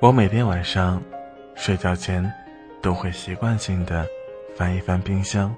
[0.00, 1.02] 我每天晚上
[1.56, 2.32] 睡觉前
[2.80, 4.06] 都会习惯性的
[4.54, 5.52] 翻一翻冰箱。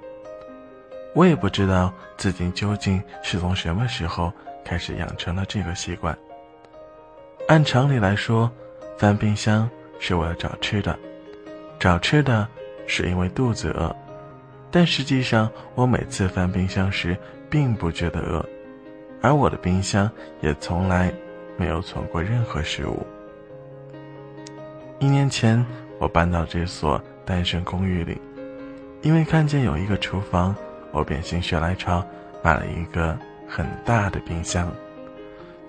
[1.15, 4.33] 我也不知道自己究竟是从什么时候
[4.65, 6.17] 开始养成了这个习惯。
[7.49, 8.51] 按常理来说，
[8.97, 9.69] 翻冰箱
[9.99, 10.99] 是为了找吃的，
[11.79, 12.49] 找吃的
[12.87, 13.95] 是因为肚子饿。
[14.71, 17.15] 但实际上，我每次翻冰箱时
[17.51, 18.43] 并不觉得饿，
[19.21, 20.11] 而我的冰箱
[20.41, 21.13] 也从来
[21.59, 23.07] 没有存过任何食物。
[25.01, 25.65] 一年前，
[25.99, 28.21] 我搬到这所单身公寓里，
[29.01, 30.55] 因为看见有一个厨房，
[30.93, 32.05] 我便心血来潮
[32.43, 33.19] 买了一个
[33.49, 34.71] 很大的冰箱，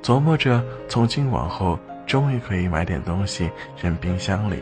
[0.03, 3.49] 琢磨着从今往后终于可以买点东西
[3.81, 4.61] 扔冰箱里，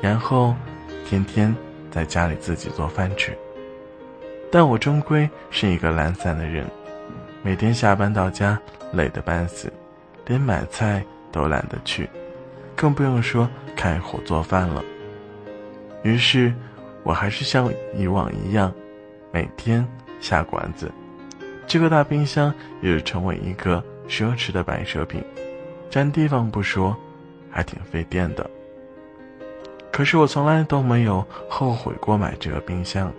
[0.00, 0.54] 然后
[1.04, 1.54] 天天
[1.90, 3.36] 在家里自己做饭吃。
[4.50, 6.64] 但我终归是一个懒散的人，
[7.42, 8.58] 每天下班到家
[8.94, 9.70] 累得半死，
[10.24, 12.08] 连买菜都懒得去。
[12.76, 14.82] 更不用说开火做饭了。
[16.02, 16.52] 于是，
[17.02, 18.72] 我还是像以往一样，
[19.30, 19.86] 每天
[20.20, 20.90] 下馆子。
[21.66, 25.22] 这个大冰箱也成为一个奢侈的摆设品，
[25.88, 26.96] 占地方不说，
[27.50, 28.48] 还挺费电的。
[29.92, 33.12] 可是我从来都没有后悔过买这个冰箱。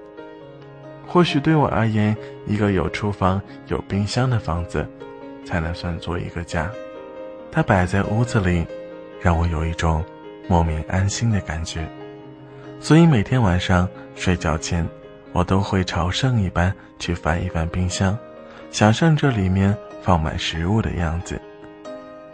[1.07, 2.15] 或许对我而言，
[2.47, 4.85] 一个有厨房、有冰箱的房子，
[5.45, 6.69] 才能算作一个家。
[7.51, 8.65] 它摆在屋子里。
[9.23, 10.03] 让我有一种
[10.49, 11.87] 莫名安心的感觉，
[12.81, 14.85] 所以每天晚上睡觉前，
[15.31, 18.17] 我都会朝圣一般去翻一翻冰箱，
[18.69, 21.39] 想象着里面放满食物的样子。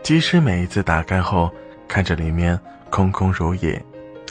[0.02, 1.52] 即使每一次打开后
[1.88, 3.80] 看着里面空空如也，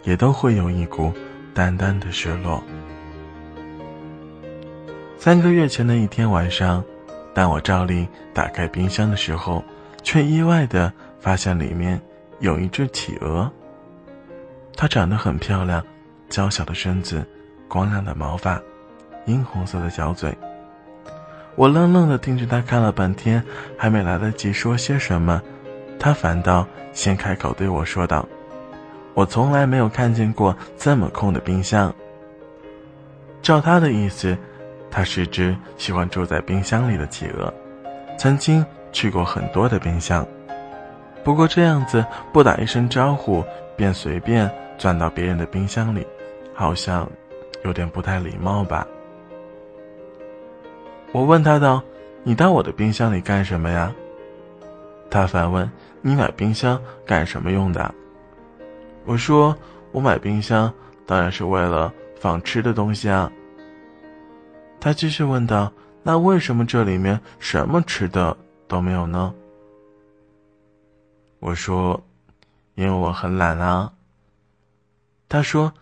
[0.02, 1.12] 也都会有一股
[1.54, 2.60] 淡淡的失落。
[5.16, 6.82] 三个月前的一天晚上，
[7.32, 9.62] 当我照例打开冰箱的时候，
[10.02, 12.00] 却意外的发现里面。
[12.40, 13.50] 有一只企鹅，
[14.76, 15.84] 它长得很漂亮，
[16.28, 17.26] 娇小的身子，
[17.68, 18.60] 光亮的毛发，
[19.26, 20.36] 殷红色的小嘴。
[21.56, 23.42] 我愣愣的盯着它看了半天，
[23.76, 25.42] 还没来得及说些什么，
[25.98, 28.24] 它反倒先开口对我说道
[29.14, 31.92] ：“我从来没有看见过这么空的冰箱。”
[33.42, 34.38] 照他的意思，
[34.92, 37.52] 它是只喜欢住在冰箱里的企鹅，
[38.16, 40.24] 曾经去过很多的冰箱。
[41.28, 42.02] 不过这样子
[42.32, 43.44] 不打一声招呼
[43.76, 46.06] 便随便钻到别人的冰箱里，
[46.54, 47.06] 好像
[47.64, 48.86] 有点不太礼貌吧。
[51.12, 51.82] 我问他道
[52.24, 53.92] ：“你到我的冰箱里干什么呀？”
[55.10, 57.94] 他反问：“你买冰箱干什么用的？”
[59.04, 59.54] 我说
[59.92, 60.72] ：“我买冰箱
[61.04, 63.30] 当然是为了放吃的东西啊。”
[64.80, 65.70] 他继续问道
[66.02, 68.34] ：“那为什么这里面什么吃的
[68.66, 69.34] 都没有呢？”
[71.40, 72.02] 我说
[72.74, 73.92] ：“因为我很懒啊。”
[75.28, 75.72] 他说：“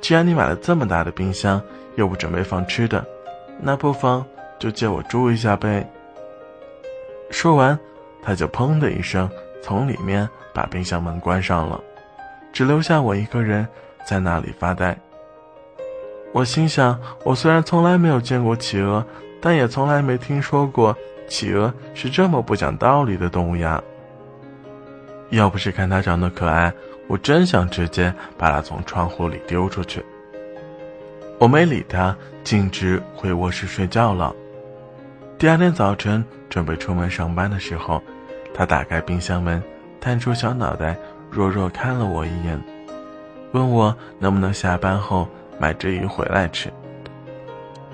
[0.00, 1.60] 既然你买了这么大的冰箱，
[1.94, 3.04] 又不准备放吃的，
[3.60, 4.24] 那不妨
[4.58, 5.88] 就借我住一下呗。”
[7.30, 7.78] 说完，
[8.22, 9.28] 他就砰的一声
[9.62, 11.80] 从里面把冰箱门关上了，
[12.52, 13.66] 只留下我一个人
[14.04, 14.96] 在那里发呆。
[16.32, 19.04] 我心想：我虽然从来没有见过企鹅，
[19.40, 20.94] 但也从来没听说过
[21.26, 23.82] 企鹅是这么不讲道理的动物呀。
[25.30, 26.72] 要不是看它长得可爱，
[27.08, 30.04] 我真想直接把它从窗户里丢出去。
[31.38, 34.34] 我没理他，径直回卧室睡觉了。
[35.36, 38.02] 第二天早晨准备出门上班的时候，
[38.54, 39.62] 他打开冰箱门，
[40.00, 40.96] 探出小脑袋，
[41.30, 42.58] 弱弱看了我一眼，
[43.52, 46.72] 问我能不能下班后买只鱼回来吃。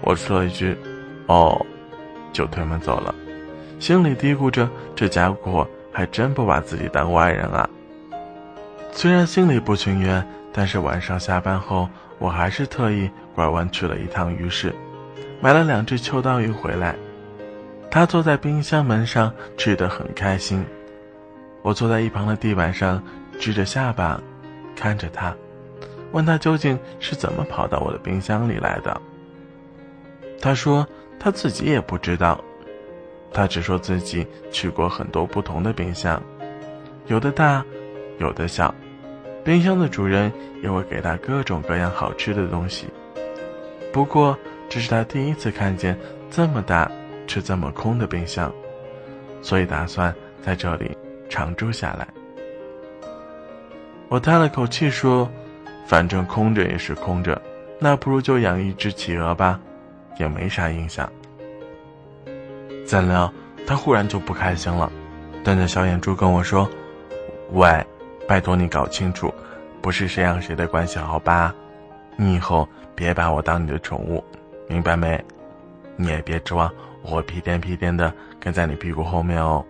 [0.02, 0.76] 我说了一句
[1.26, 1.60] ：“哦”，
[2.32, 3.12] 就推门走了，
[3.80, 5.66] 心里嘀咕着：这家伙。
[5.92, 7.68] 还真不把自己当外人啊！
[8.92, 11.88] 虽然心里不情愿，但是晚上下班后，
[12.18, 14.74] 我还是特意拐弯去了一趟鱼市，
[15.40, 16.94] 买了两只秋刀鱼回来。
[17.90, 20.64] 他坐在冰箱门上吃得很开心，
[21.60, 23.02] 我坐在一旁的地板上
[23.38, 24.18] 支着下巴，
[24.74, 25.34] 看着他，
[26.12, 28.98] 问他究竟是怎么跑到我的冰箱里来的。
[30.40, 30.86] 他说
[31.20, 32.42] 他自己也不知道。
[33.32, 36.22] 他只说自己去过很多不同的冰箱，
[37.06, 37.64] 有的大，
[38.18, 38.74] 有的小。
[39.44, 40.30] 冰箱的主人
[40.62, 42.86] 也会给他各种各样好吃的东西。
[43.92, 44.38] 不过，
[44.68, 45.98] 这是他第一次看见
[46.30, 46.90] 这么大
[47.26, 48.52] 却这么空的冰箱，
[49.42, 50.96] 所以打算在这里
[51.28, 52.06] 常住下来。
[54.08, 55.28] 我叹了口气说
[55.86, 57.40] ：“反正空着也是空着，
[57.78, 59.58] 那不如就养一只企鹅吧，
[60.18, 61.10] 也没啥影响。”
[62.86, 63.32] 怎料
[63.66, 64.90] 他忽然就不开心了，
[65.42, 66.68] 瞪着小眼珠跟我说
[67.52, 67.86] ：“喂，
[68.28, 69.32] 拜托你搞清楚，
[69.80, 71.54] 不是谁养谁的关系，好吧？
[72.16, 74.22] 你以后别把我当你的宠物，
[74.68, 75.22] 明白没？
[75.96, 76.70] 你也别指望
[77.02, 79.64] 我屁颠屁颠的跟在你屁股后面哦。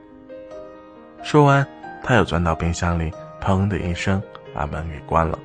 [1.23, 1.67] 说完，
[2.03, 4.21] 他又钻到冰箱里，砰的一声
[4.53, 5.39] 把门给关了。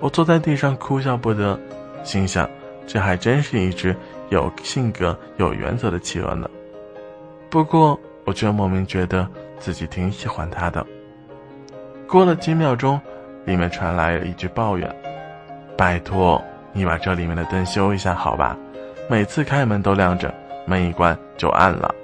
[0.00, 1.58] 我坐在地上哭笑不得，
[2.04, 2.48] 心想：
[2.86, 3.96] 这还真是一只
[4.28, 6.48] 有性格、有原则的企鹅呢。
[7.50, 9.26] 不过，我却莫名觉得
[9.58, 10.84] 自己挺喜欢它的。
[12.06, 13.00] 过了几秒钟，
[13.46, 14.94] 里面传来了一句抱怨
[15.76, 16.42] ：“拜托，
[16.72, 18.56] 你把这里面的灯修一下好吧？
[19.08, 20.32] 每次开门都亮着，
[20.66, 21.94] 门一关就暗了。”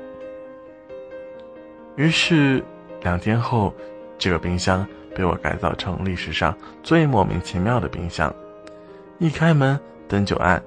[1.96, 2.64] 于是，
[3.02, 3.72] 两天后，
[4.18, 8.34] 这个冰箱被我改造成历史上最莫名其妙的冰箱：
[9.18, 10.60] 一开门灯就暗，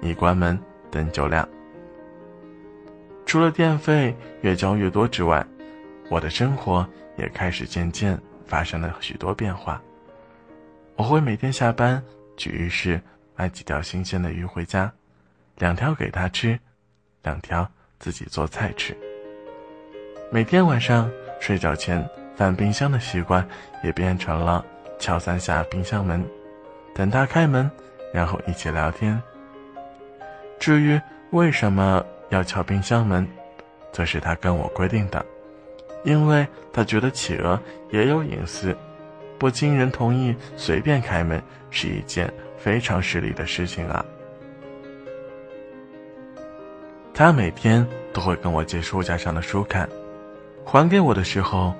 [0.00, 0.58] 一关门
[0.90, 1.46] 灯就亮。
[3.32, 5.42] 除了电费越交越多之外，
[6.10, 6.86] 我的生活
[7.16, 9.80] 也开始渐渐发生了许多变化。
[10.96, 12.04] 我会每天下班
[12.36, 13.00] 去浴室
[13.34, 14.92] 买几条新鲜的鱼回家，
[15.56, 16.60] 两条给他吃，
[17.22, 17.66] 两条
[17.98, 18.94] 自己做菜吃。
[20.30, 22.06] 每天晚上睡觉前
[22.36, 23.48] 翻冰箱的习惯
[23.82, 24.62] 也变成了
[24.98, 26.22] 敲三下冰箱门，
[26.94, 27.70] 等他开门，
[28.12, 29.18] 然后一起聊天。
[30.60, 31.00] 至于
[31.30, 33.26] 为什么要敲冰箱门，
[33.92, 35.24] 则是他跟我规定的，
[36.02, 38.76] 因为他觉得企鹅也有隐私，
[39.38, 41.40] 不经人同意随便开门
[41.70, 44.04] 是一件非常失礼的事情啊。
[47.12, 49.88] 他每天都会跟我借书架上的书看。
[50.64, 51.74] 还给我的时候，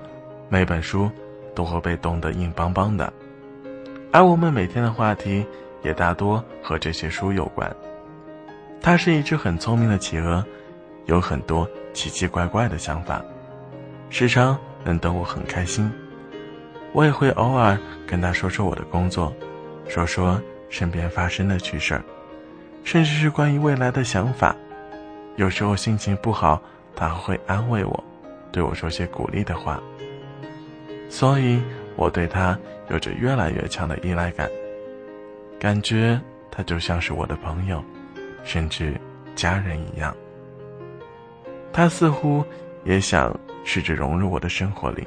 [0.50, 1.10] 每本书
[1.54, 3.10] 都会被冻得硬邦邦的，
[4.12, 5.46] 而我们每天的话题
[5.82, 7.74] 也大多和这些书有关。
[8.82, 10.44] 它是一只很聪明的企鹅，
[11.06, 13.22] 有很多奇奇怪怪的想法，
[14.10, 15.90] 时常能逗我很开心。
[16.92, 19.32] 我也会偶尔跟他说说我的工作，
[19.88, 22.02] 说说身边发生的趣事儿，
[22.82, 24.54] 甚至是关于未来的想法。
[25.36, 26.60] 有时候心情不好，
[26.96, 28.04] 他会安慰我。
[28.50, 29.80] 对我说些鼓励的话，
[31.08, 31.62] 所以
[31.96, 32.58] 我对他
[32.90, 34.50] 有着越来越强的依赖感，
[35.58, 36.20] 感觉
[36.50, 37.82] 他就像是我的朋友，
[38.44, 38.94] 甚至
[39.34, 40.14] 家人一样。
[41.72, 42.44] 他似乎
[42.84, 43.34] 也想
[43.64, 45.06] 试着融入我的生活里，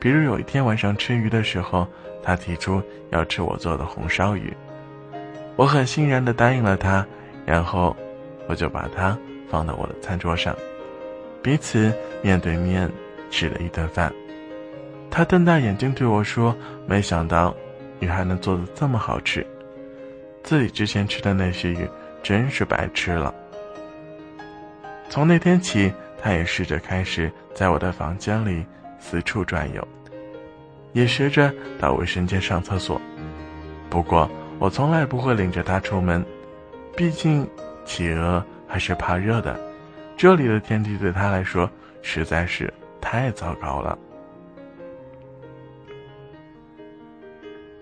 [0.00, 1.86] 比如有一天晚上吃鱼的时候，
[2.22, 4.52] 他提出要吃我做的红烧鱼，
[5.56, 7.06] 我很欣然地答应了他，
[7.46, 7.96] 然后
[8.48, 9.16] 我就把它
[9.48, 10.56] 放到我的餐桌上。
[11.42, 11.92] 彼此
[12.22, 12.90] 面对面
[13.30, 14.12] 吃了一顿饭，
[15.10, 16.56] 他瞪大眼睛对我说
[16.86, 17.54] ：“没想到
[18.00, 19.46] 鱼还能做的这么好吃，
[20.42, 21.88] 自己之前吃的那些鱼
[22.22, 23.34] 真是白痴了。”
[25.10, 25.92] 从那天起，
[26.22, 28.64] 他也试着开始在我的房间里
[28.98, 29.86] 四处转悠，
[30.92, 33.00] 也学着到卫生间上厕所。
[33.90, 36.24] 不过，我从来不会领着他出门，
[36.96, 37.46] 毕竟
[37.84, 39.58] 企鹅还是怕热的。
[40.16, 41.68] 这里的天气对他来说
[42.00, 43.98] 实在是太糟糕了。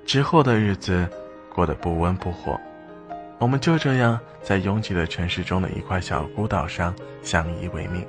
[0.04, 1.08] 之后的日子
[1.54, 2.58] 过得不温不火，
[3.40, 8.06] 我们就这样在拥挤的城市中的一块小孤岛上相依为命，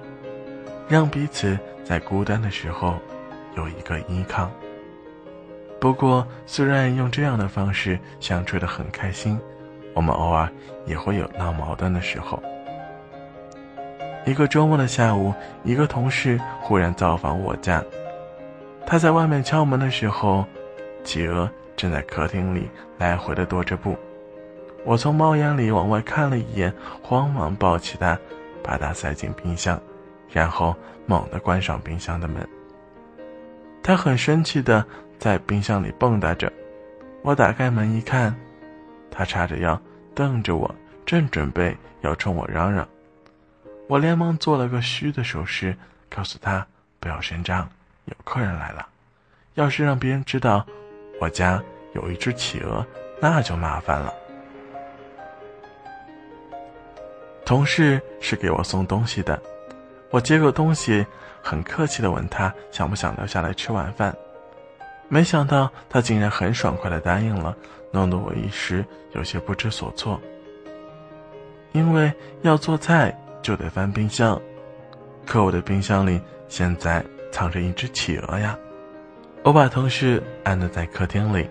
[0.89, 2.97] 让彼此在孤单的时候
[3.55, 4.51] 有一个依靠。
[5.79, 9.39] 不过，虽然用这样的方式相处的很开心，
[9.93, 10.51] 我们偶尔
[10.85, 12.37] 也会有闹矛盾的时候。
[14.25, 15.33] 一个周末的下午，
[15.63, 17.81] 一个同事忽然造访我家。
[18.85, 20.45] 他在外面敲门的时候，
[21.05, 23.97] 企鹅正在客厅里来回的踱着步。
[24.83, 26.73] 我从猫眼里往外看了一眼，
[27.03, 28.17] 慌忙抱起它，
[28.63, 29.79] 把它塞进冰箱，
[30.29, 32.47] 然后猛地关上冰箱的门。
[33.83, 34.85] 他很生气的
[35.17, 36.51] 在冰箱里蹦跶着。
[37.23, 38.35] 我打开门一看，
[39.11, 39.79] 他叉着腰
[40.15, 40.73] 瞪着我，
[41.05, 42.87] 正准备要冲我嚷嚷。
[43.87, 45.75] 我连忙做了个嘘的手势，
[46.09, 46.65] 告诉他
[46.99, 47.69] 不要声张，
[48.05, 48.87] 有客人来了。
[49.55, 50.65] 要是让别人知道
[51.19, 51.61] 我家
[51.93, 52.85] 有一只企鹅，
[53.19, 54.13] 那就麻烦了。
[57.51, 59.37] 同事是给我送东西的，
[60.09, 61.05] 我接过东西，
[61.41, 64.15] 很客气的问他想不想留下来吃晚饭。
[65.09, 67.53] 没想到他竟然很爽快的答应了，
[67.91, 70.17] 弄得我一时有些不知所措。
[71.73, 72.09] 因为
[72.41, 73.13] 要做菜。
[73.41, 74.39] 就得翻冰箱，
[75.25, 78.55] 可我的冰箱里现在藏着一只企鹅呀！
[79.43, 81.49] 我把同事安顿在客厅里，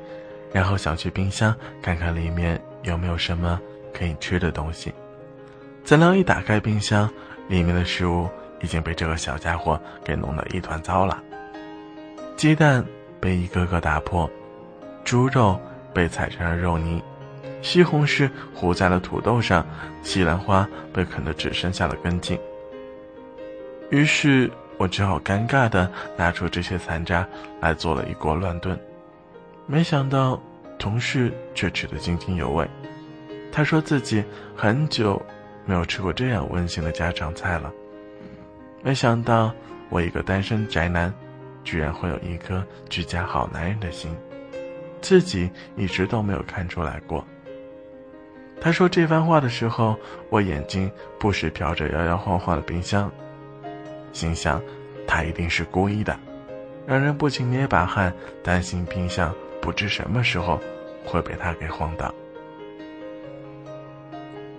[0.52, 3.60] 然后想去冰箱看看里面有没有什么
[3.92, 4.94] 可以吃的东西。
[5.84, 7.10] 怎料一打开冰箱，
[7.48, 8.28] 里面的食物
[8.60, 11.20] 已经被这个小家伙给弄得一团糟了。
[12.36, 12.84] 鸡蛋
[13.20, 14.30] 被一个个打破，
[15.04, 15.60] 猪肉
[15.92, 17.02] 被踩成了肉泥，
[17.60, 19.66] 西红柿糊在了土豆上，
[20.02, 22.38] 西兰花被啃得只剩下了根茎。
[23.90, 27.26] 于是我只好尴尬地拿出这些残渣
[27.60, 28.78] 来做了一锅乱炖，
[29.66, 30.40] 没想到
[30.78, 32.66] 同事却吃得津津有味。
[33.50, 34.24] 他说自己
[34.56, 35.20] 很久
[35.64, 37.72] 没有吃过这样温馨的家常菜了。
[38.82, 39.52] 没想到
[39.88, 41.12] 我一个单身宅男，
[41.64, 44.16] 居然会有一颗居家好男人的心，
[45.00, 47.24] 自己一直都没有看出来过。
[48.60, 49.96] 他说这番话的时候，
[50.28, 53.10] 我眼睛不时瞟着摇摇晃晃的冰箱，
[54.12, 54.62] 心想
[55.06, 56.18] 他一定是故意的，
[56.86, 58.12] 让人不禁捏把汗，
[58.42, 60.60] 担心冰箱不知什么时候
[61.06, 62.14] 会被他给晃倒。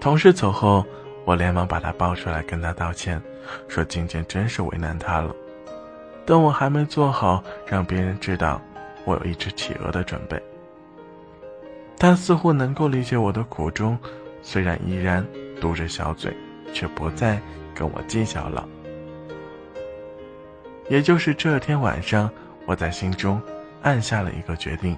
[0.02, 0.84] 同事走后，
[1.26, 3.22] 我连忙把他抱出来跟他道歉，
[3.68, 5.34] 说今天真是为难他了。
[6.26, 8.60] 但我还没做好让别人知道
[9.06, 10.42] 我有一只企鹅的准备。
[12.00, 13.96] 他似乎能够理解我的苦衷，
[14.42, 15.24] 虽然依然
[15.62, 16.36] 嘟着小嘴，
[16.74, 17.40] 却不再
[17.76, 18.68] 跟我计较了。
[20.90, 22.28] 也就是这天晚上，
[22.66, 23.40] 我在心中
[23.84, 24.98] 暗下了一个决定，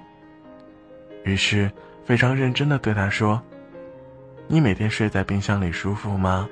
[1.24, 1.70] 于是
[2.06, 3.38] 非常认真的对他说。
[4.46, 6.48] 你每天睡在冰箱里舒服吗？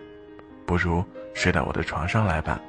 [0.65, 2.61] 不如睡到我的床上来吧。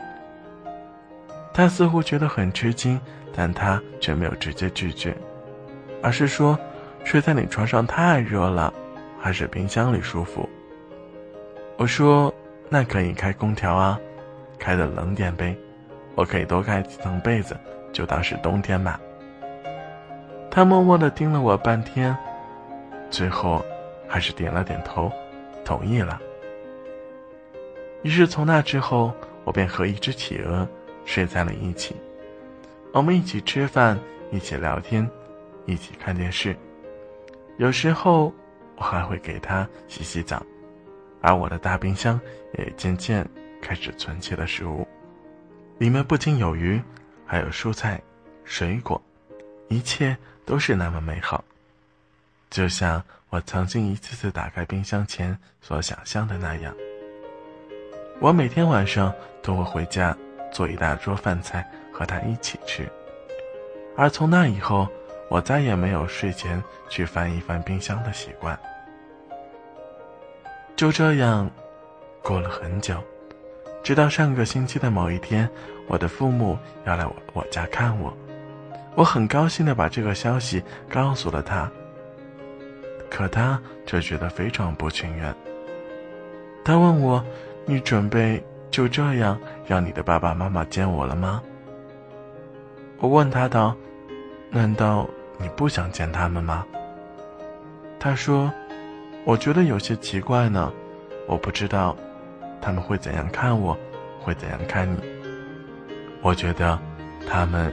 [1.53, 2.99] 他似乎觉得很吃惊，
[3.33, 5.15] 但他却没有直接拒绝，
[6.01, 6.59] 而是说
[7.05, 8.73] ：“睡在你床上太热了，
[9.19, 10.49] 还是冰箱里舒服。”
[11.77, 12.33] 我说
[12.69, 13.99] ：“那可以开空调啊，
[14.59, 15.55] 开的冷点呗，
[16.15, 17.55] 我可以多盖几层被子，
[17.91, 18.99] 就当是冬天吧。”
[20.51, 22.15] 他默默的盯了我半天，
[23.09, 23.63] 最后。
[24.13, 25.11] 还是点了点头，
[25.65, 26.21] 同意了。
[28.03, 29.11] 于是从那之后，
[29.43, 30.69] 我便和一只企鹅
[31.03, 31.95] 睡在了一起。
[32.91, 33.99] 我们一起吃饭，
[34.31, 35.09] 一起聊天，
[35.65, 36.55] 一起看电视。
[37.57, 38.31] 有时候
[38.75, 40.45] 我还会给它洗洗澡，
[41.19, 42.21] 而我的大冰箱
[42.59, 43.27] 也渐渐
[43.63, 44.87] 开始存起了食物，
[45.79, 46.79] 里面不仅有鱼，
[47.25, 47.99] 还有蔬菜、
[48.43, 49.01] 水果，
[49.69, 50.15] 一切
[50.45, 51.43] 都是那么美好。
[52.51, 53.03] 就像
[53.33, 56.71] 我曾经一次次打开冰箱前所想象的那样，
[58.19, 59.11] 我每天晚上
[59.41, 60.15] 都会回家
[60.51, 62.87] 做一大桌饭菜和他一起吃，
[63.97, 64.87] 而从那以后，
[65.31, 68.55] 我再也没有睡前去翻一翻冰箱的习惯。
[70.75, 71.49] 就这样，
[72.21, 73.03] 过了很久，
[73.81, 75.49] 直到上个星期的某一天，
[75.87, 78.15] 我的父母要来我我家看我，
[78.93, 81.67] 我很高兴的把这个消息告诉了他。
[83.15, 85.31] 可他却觉得非常不情愿。
[86.65, 87.23] 他问我
[87.63, 91.39] ：“你准备就这样让你的爸爸妈妈见我了吗？”
[92.97, 93.75] 我问他道
[94.49, 96.65] ：“难道你不想见他们吗？”
[98.01, 98.51] 他说
[99.25, 100.73] ：“我觉得有些奇怪呢，
[101.27, 101.95] 我不知道
[102.59, 103.77] 他们会怎样看我，
[104.19, 104.97] 会怎样看你。
[106.23, 106.79] 我觉得
[107.29, 107.71] 他们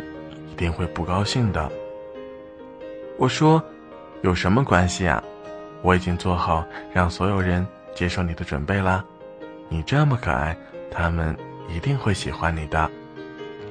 [0.51, 1.73] 一定会不高兴的。”
[3.17, 3.63] 我说。
[4.23, 5.23] 有什么关系啊？
[5.83, 9.05] 我已经做好让所有人接受你的准备啦。
[9.69, 10.57] 你这么可爱，
[10.91, 11.35] 他们
[11.69, 12.91] 一定会喜欢你的。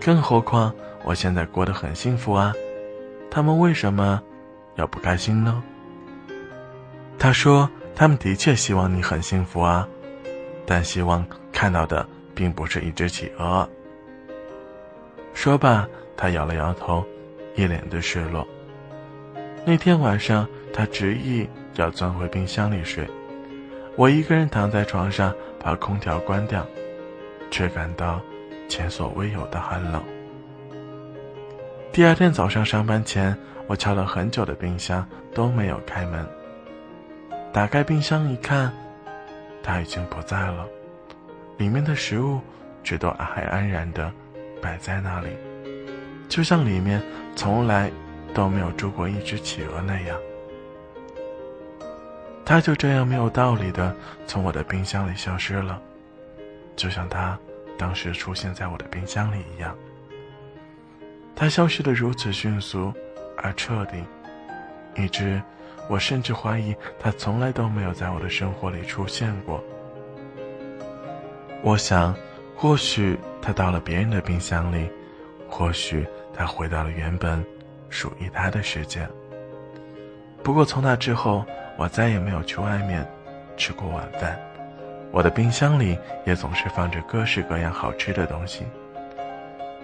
[0.01, 2.53] 更何况我现在过得很幸福啊，
[3.29, 4.21] 他们为什么
[4.75, 5.61] 要不开心呢？
[7.19, 9.87] 他说：“他们的确希望你很幸福啊，
[10.65, 13.69] 但希望看到的并不是一只企鹅。”
[15.35, 15.87] 说罢，
[16.17, 17.05] 他摇了摇头，
[17.55, 18.47] 一脸的失落。
[19.69, 23.07] 那天晚上，他执意要钻回冰箱里睡，
[23.95, 25.31] 我一个人躺在床上，
[25.63, 26.65] 把空调关掉，
[27.51, 28.19] 却感到
[28.67, 30.03] 前所未有的寒冷。
[31.91, 36.25] 第二天早上上班前，我敲了很久的冰箱都没有开门。
[37.53, 38.73] 打开冰箱一看，
[39.61, 40.67] 它已经不在了，
[41.57, 42.39] 里面的食物
[42.83, 44.11] 却都还安然的
[44.59, 45.27] 摆在那里，
[46.27, 46.99] 就像里面
[47.35, 47.91] 从来。
[48.33, 50.17] 都没有住过一只企鹅那样，
[52.45, 53.95] 它就这样没有道理的
[54.25, 55.81] 从我的冰箱里消失了，
[56.75, 57.37] 就像它
[57.77, 59.75] 当时出现在我的冰箱里一样。
[61.35, 62.93] 它消失的如此迅速
[63.37, 64.03] 而彻底，
[64.95, 65.41] 以致
[65.87, 69.63] 我甚至怀疑它从来都没有在我的生活里出现过。
[71.61, 72.15] 我想，
[72.55, 74.89] 或许它到了别人的冰箱里，
[75.49, 77.43] 或许它回到了原本。
[77.89, 79.07] 属于他的世界。
[80.43, 81.45] 不过从那之后，
[81.77, 83.05] 我再也没有去外面
[83.57, 84.39] 吃过晚饭。
[85.11, 88.65] 我的冰箱里也总是放着各式各样好吃的东西。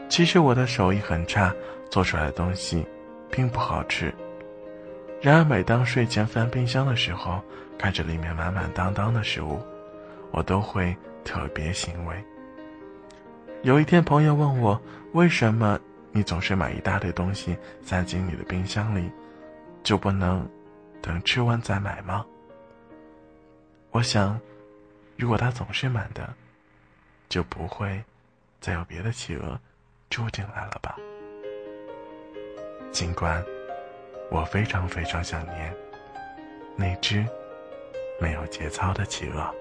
[0.07, 1.51] 其实我的手艺很差，
[1.89, 2.85] 做出来的东西
[3.31, 4.13] 并不好吃。
[5.19, 7.41] 然而，每当睡前翻冰箱的时候，
[7.77, 9.59] 看着里面满满当当的食物，
[10.31, 12.15] 我都会特别欣慰。
[13.63, 14.79] 有一天，朋友问我
[15.13, 15.79] ：“为什么
[16.15, 19.11] 你总是买一大堆东西塞进你的冰箱里，
[19.83, 20.49] 就不能
[21.01, 22.25] 等吃完再买吗？”
[23.91, 24.39] 我想，
[25.17, 26.33] 如果它总是满的，
[27.27, 28.01] 就不会
[28.61, 29.59] 再有别的企鹅
[30.09, 30.95] 住进来了吧。
[32.93, 33.43] 尽管
[34.31, 35.75] 我非常非常想念
[36.77, 37.25] 那只
[38.21, 39.53] 没有节操的企鹅。